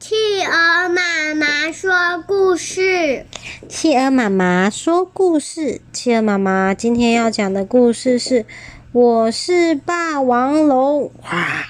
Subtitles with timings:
[0.00, 0.14] 企
[0.46, 1.92] 鹅妈妈说
[2.26, 3.26] 故事。
[3.68, 5.82] 企鹅妈妈说故事。
[5.92, 8.44] 企鹅妈妈今天要讲的故事是
[8.92, 11.02] 《我是霸王龙》。
[11.24, 11.66] 哇，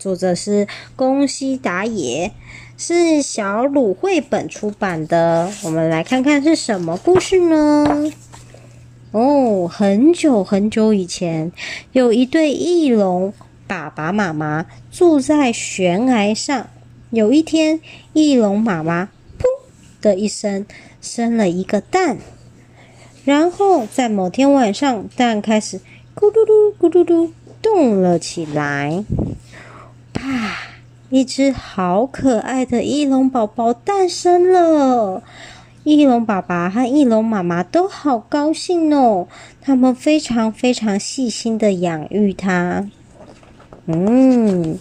[0.00, 2.32] 作者是宫西达也，
[2.76, 5.48] 是小鲁绘本出版的。
[5.62, 8.12] 我们来看看是什么故事呢？
[9.12, 11.52] 哦，很久很久以前，
[11.92, 13.32] 有一对翼龙，
[13.68, 16.66] 爸爸妈妈住在悬崖上。
[17.14, 17.80] 有一天，
[18.12, 19.44] 翼龙妈妈“噗”
[20.02, 20.66] 的一声
[21.00, 22.18] 生了一个蛋，
[23.24, 25.78] 然后在某天晚上，蛋开始
[26.16, 27.30] 咕噜噜、咕噜噜
[27.62, 29.04] 动了起来。
[30.12, 30.58] 啪！
[31.10, 35.22] 一只好可爱的翼龙宝宝诞生了。
[35.84, 39.28] 翼龙爸爸和翼龙妈妈都好高兴哦，
[39.60, 42.88] 他们非常非常细心的养育它。
[43.86, 44.76] 嗯。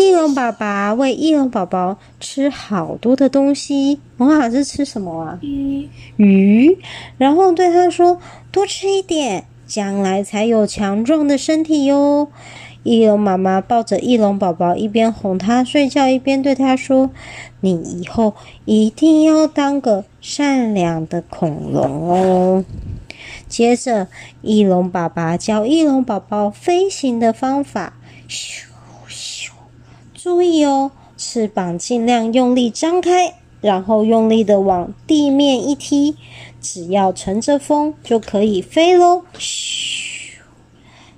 [0.00, 5.38] 翼龙爸爸喂翼龙宝宝吃好多的东西，哇，这是吃什么啊？
[5.42, 5.88] 鱼。
[6.16, 6.78] 鱼。
[7.18, 8.18] 然后对他说
[8.50, 12.28] ：“多吃一点，将来才有强壮的身体哟。”
[12.84, 17.10] 翼龙妈妈抱着翼龙宝宝，一边哄他睡觉，一边对他说
[17.60, 22.64] ：“你以后一定要当个善良的恐龙哦。”
[23.46, 24.08] 接着，
[24.40, 27.94] 翼龙爸爸教翼龙宝宝飞行的方法。
[28.28, 28.71] 咻。
[30.22, 36.14] 注意哦，翅膀尽量用力张开，然后用力的往地面一踢，
[36.60, 39.24] 只要乘着风就可以飞喽。
[39.36, 40.38] 嘘，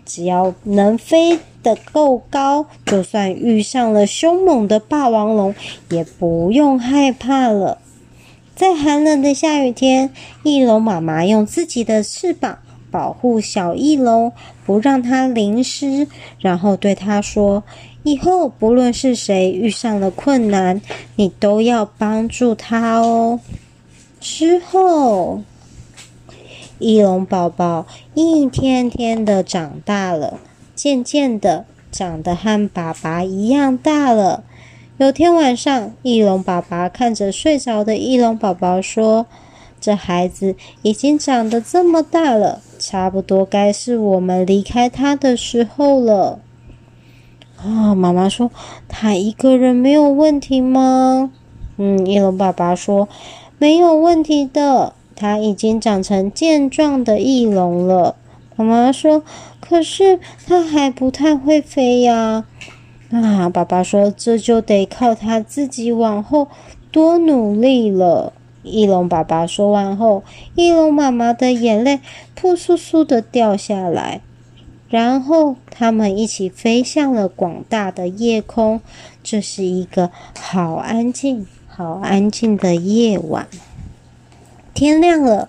[0.06, 5.54] 只要能飞得够高，就算遇上了凶猛的霸王龙，
[5.90, 7.76] 也不用害怕了。
[8.56, 10.10] 在寒冷的下雨天，
[10.44, 14.32] 翼龙妈妈用自己的翅膀保护小翼龙，
[14.64, 16.08] 不让它淋湿，
[16.38, 17.62] 然后对它说。
[18.04, 20.80] 以后不论是谁遇上了困难，
[21.16, 23.40] 你都要帮助他哦。
[24.20, 25.42] 之后，
[26.78, 30.38] 翼龙宝宝一天天的长大了，
[30.74, 34.44] 渐渐的长得和爸爸一样大了。
[34.98, 39.26] 有天晚上，翼龙爸爸看着睡着的翼龙宝宝说
[39.80, 46.38] ：“这孩子已经长得这么大了，差不多该是我们离开他的时候了。”
[47.64, 48.50] 啊、妈妈说
[48.88, 51.30] 他一个人没有问题吗？
[51.78, 53.08] 嗯，翼龙爸爸说
[53.58, 58.16] 没有问题的，他已经长成健壮的翼龙了。
[58.56, 59.22] 妈妈说，
[59.60, 62.44] 可是他还不太会飞呀。
[63.10, 66.48] 啊，爸爸说这就得靠他自己往后
[66.92, 68.34] 多努力了。
[68.62, 70.22] 翼龙爸爸说完后，
[70.54, 72.00] 翼龙妈妈的眼泪
[72.34, 74.20] 扑簌簌的掉下来。
[74.94, 78.80] 然后他们一起飞向了广大的夜空。
[79.24, 83.48] 这是一个好安静、好安静的夜晚。
[84.72, 85.48] 天亮了，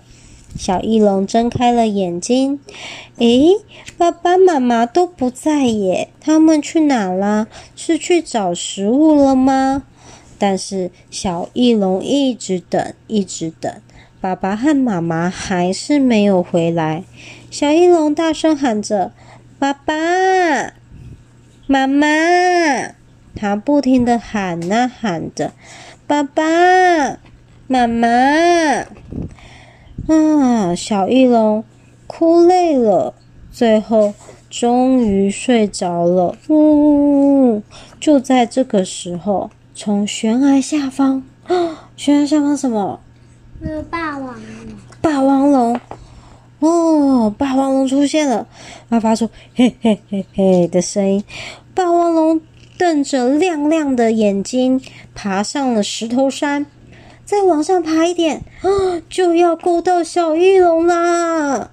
[0.58, 2.58] 小翼龙睁开了眼睛。
[3.18, 3.52] 诶，
[3.96, 7.46] 爸爸妈妈都不在耶，他们去哪了？
[7.76, 9.84] 是去找食物了吗？
[10.38, 13.72] 但是小翼龙一直等，一直等，
[14.20, 17.04] 爸爸和妈妈还是没有回来。
[17.48, 19.12] 小翼龙大声喊着。
[19.58, 19.94] 爸爸
[21.66, 22.06] 妈妈，
[23.34, 25.52] 他不停的喊呐喊着，
[26.06, 26.42] 爸爸
[27.66, 28.06] 妈妈
[30.08, 30.74] 啊！
[30.74, 31.64] 小翼龙
[32.06, 33.14] 哭累了，
[33.50, 34.12] 最后
[34.50, 36.36] 终于睡着了。
[36.48, 37.62] 呜！
[37.98, 41.22] 就在这个时候，从悬崖下方，
[41.96, 43.00] 悬崖下方什么？
[43.60, 44.36] 那个霸王龙。
[45.00, 45.80] 霸王龙。
[46.66, 48.46] 哦，霸王龙出现了，
[48.90, 51.22] 它发出嘿嘿嘿嘿的声音。
[51.74, 52.40] 霸王龙
[52.78, 54.80] 瞪着亮亮的眼睛，
[55.14, 56.66] 爬上了石头山，
[57.24, 61.70] 再往上爬一点，啊，就要够到小翼龙啦！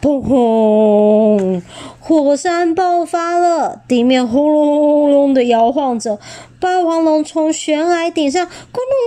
[0.00, 1.62] 砰砰，
[1.98, 6.18] 火山爆发了，地面轰隆轰隆的摇晃着，
[6.60, 8.52] 霸王龙从悬崖顶上咕隆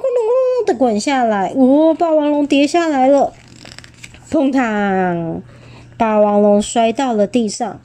[0.01, 3.33] 咕隆咕隆的滚下来，哦，霸王龙跌下来了。
[4.29, 5.41] 砰当！
[5.97, 7.79] 霸王龙摔到了地上。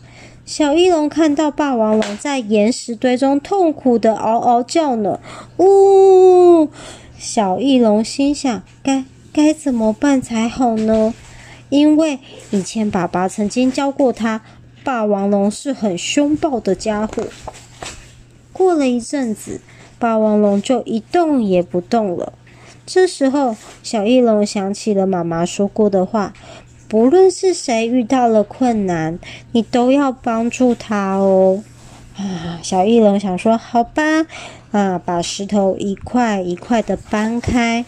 [0.45, 5.21] 小翼龙看到霸王龙在岩石堆中痛苦的嗷嗷叫呢。
[5.59, 6.69] 呜！
[7.17, 11.15] 小翼龙心想：该该怎么办才好呢？
[11.69, 12.19] 因为
[12.51, 14.43] 以前爸爸曾经教过他，
[14.83, 17.25] 霸王龙是很凶暴的家伙。
[18.53, 19.61] 过了一阵子，
[19.99, 22.33] 霸王龙就一动也不动了。
[22.85, 26.33] 这时候，小翼龙想起了妈妈说过的话
[26.89, 29.19] ：“不论是谁遇到了困难，
[29.53, 31.63] 你都要帮助他哦。”
[32.19, 34.27] 啊，啊，小翼龙想说：“好吧，
[34.73, 37.85] 啊，把石头一块一块的搬开。”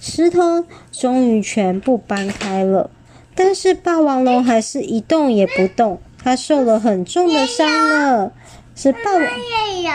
[0.00, 2.90] 石头终于全部搬开了，
[3.34, 6.00] 但是霸王龙还是一动也不动。
[6.22, 8.32] 它受了很重的伤了，
[8.74, 9.22] 是霸王。
[9.22, 9.92] 也有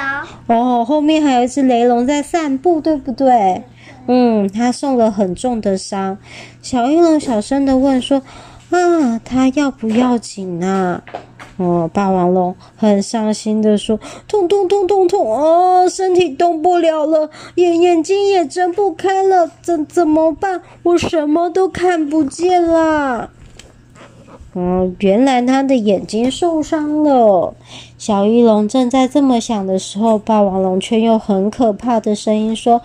[0.47, 3.63] 哦，后面还有一只雷龙在散步，对不对？
[4.07, 6.17] 嗯，他受了很重的伤。
[6.61, 8.21] 小翼龙小声的问说
[8.71, 11.03] ：“啊，他要不要紧啊？”
[11.57, 20.61] 哦，霸王龙很伤心的说：“痛痛痛痛痛哦，身体动不了了，眼眼睛也睁不开了，怎怎么办？
[20.81, 23.29] 我什么都看不见啦。”
[24.55, 27.53] 嗯，原来他的眼睛受伤了。
[27.97, 32.81] 小翼龙正在这么想的时候，霸王龙却用很可怕的声音说：“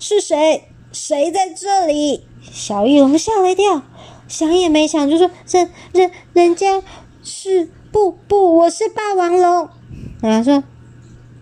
[0.00, 0.64] 是谁？
[0.90, 3.82] 谁在这里？”小翼龙吓了一跳，
[4.26, 6.82] 想也没想就说：“人人人家
[7.22, 9.68] 是不不，我是霸王龙。”
[10.20, 10.64] 然后说：“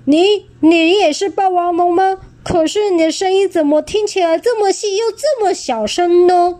[0.04, 2.18] 你你也是霸王龙吗？
[2.44, 6.58] 可是你的声音怎么听起来这么细又这么小声呢？”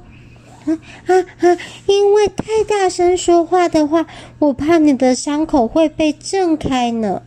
[0.67, 1.59] 啊啊啊！
[1.87, 4.07] 因为太大声说话的话，
[4.39, 7.23] 我怕你的伤口会被震开呢。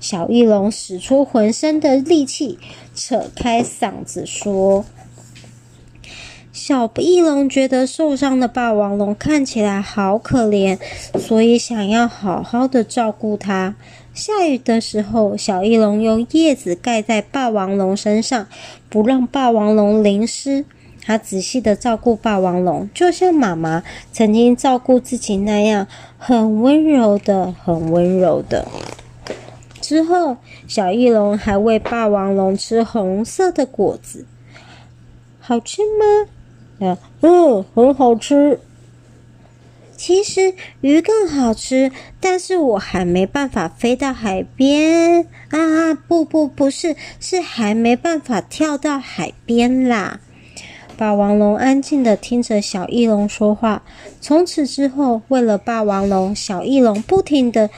[0.00, 2.58] 小翼龙使出浑身的力气，
[2.94, 4.86] 扯开嗓子说
[6.50, 10.78] ：“小翼龙觉得受伤的霸王龙看起来好可怜，
[11.18, 13.76] 所以想要好好的照顾它。
[14.14, 18.46] 下雨的时候，小翼龙用叶子盖在霸王龙身上，
[18.88, 20.64] 不让霸王龙淋湿。”
[21.02, 23.82] 他仔细的照顾霸王龙，就像妈妈
[24.12, 25.86] 曾经照顾自己那样，
[26.18, 28.66] 很温柔的，很温柔的。
[29.90, 30.36] 之后，
[30.68, 34.24] 小翼龙还喂霸王龙吃红色的果子，
[35.40, 35.82] 好吃
[36.78, 36.94] 吗？
[37.22, 38.60] 嗯，很好吃。
[39.96, 41.90] 其实鱼更好吃，
[42.20, 45.92] 但是我还没办法飞到海边啊！
[46.06, 50.20] 不不不是，是还没办法跳到海边啦。
[50.96, 53.82] 霸王龙安静地听着小翼龙说话。
[54.20, 57.68] 从此之后，为了霸王龙，小翼龙不停地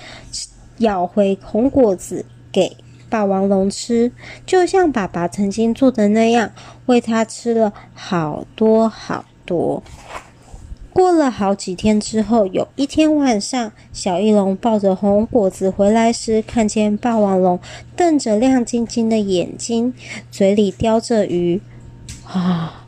[0.82, 2.76] 咬回红果子给
[3.08, 4.12] 霸王龙吃，
[4.46, 6.52] 就像爸爸曾经做的那样，
[6.86, 9.82] 喂它吃了好多好多。
[10.92, 17.58] 过了好几天之后，有一天晚上，小翼龙抱着红果子回来时，看见霸王龙
[17.96, 19.94] 瞪着亮晶晶的眼睛，
[20.30, 21.62] 嘴里叼着鱼，
[22.26, 22.84] 啊！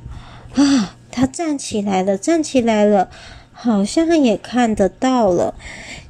[0.54, 0.96] 啊！
[1.16, 3.08] 他站起来了，站起来了，
[3.64, 5.54] 好像也看得到了。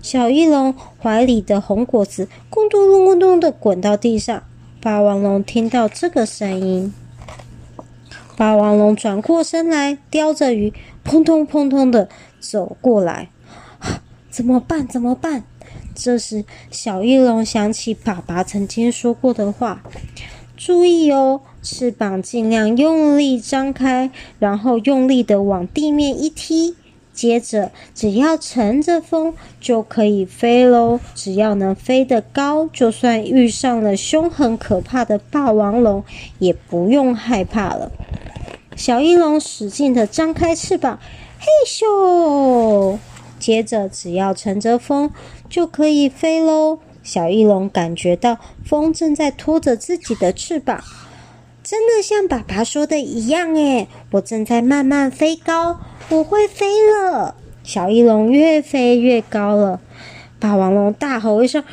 [0.03, 4.43] 小翼龙怀里的红果子咕咚咚咕咚的滚到地上。
[4.83, 6.93] 霸王龙听到这个声音，
[8.37, 10.73] 霸王龙转过身来，叼着鱼，
[11.05, 12.09] 砰通砰通的
[12.41, 13.29] 走过来。
[14.29, 14.85] 怎么办？
[14.89, 15.45] 怎么办？
[15.95, 19.81] 这时，小翼龙想起爸爸曾经说过的话
[20.59, 26.77] ：“注意哦。”翅膀尽量用力张开，然后用力的往地面一踢，
[27.15, 31.01] 接着只要乘着风就可以飞喽。
[31.15, 36.05] 只要能飞得高，就算遇上了凶狠可怕的霸王龙，
[36.39, 37.91] 也不用害怕了。
[38.77, 40.99] 小翼龙使劲地张开翅膀，
[41.39, 42.99] 嘿咻！
[43.39, 45.11] 接着只要乘着风
[45.49, 46.81] 就可以飞喽。
[47.03, 50.83] 小翼龙感觉到风正在拖着自己的翅膀。
[51.65, 57.37] 真的像爸爸说的一样诶，我正在慢慢飞高，我会飞了。
[57.63, 59.81] 小翼龙越飞越高了，
[60.39, 61.65] 霸王龙大吼一声，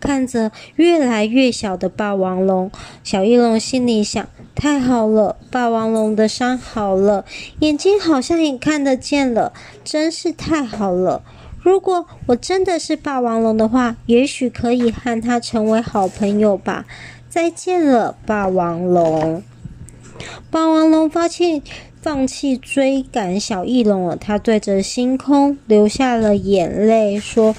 [0.00, 2.72] 看着越来越小的霸王龙，
[3.04, 7.26] 小翼龙心里想：太好了，霸王龙的伤好了，
[7.58, 9.52] 眼睛好像也看得见了，
[9.84, 11.22] 真是太好了。
[11.62, 16.86] 如果我真的是霸王龙的话，也许可以和他成为好朋友吧。
[17.28, 19.42] 再见了，霸王龙。
[20.50, 21.62] 霸王龙发现
[22.00, 27.54] 放弃追赶小翼龙了，他对着星空流下了眼泪，说：“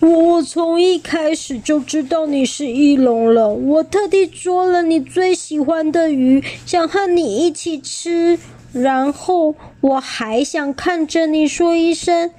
[0.00, 8.38] 我从一开始就知道你是翼龙了，我特地捉了你最喜欢的鱼，想和你一起吃。
[8.72, 12.30] 然后我还想看着你说一声。”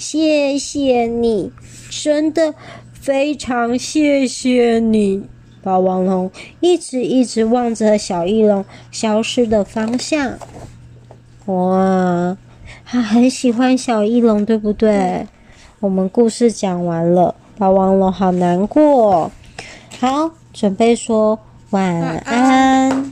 [0.00, 1.52] 谢谢你，
[1.90, 2.54] 真的
[2.90, 5.24] 非常谢谢你。
[5.62, 6.30] 霸王龙
[6.60, 10.38] 一直一直望着小翼龙消失的方向。
[11.44, 12.34] 哇，
[12.86, 15.26] 他很喜欢小翼龙，对不对？
[15.80, 19.30] 我们故事讲完了，霸王龙好难过。
[19.98, 21.38] 好，准备说
[21.68, 23.09] 晚安。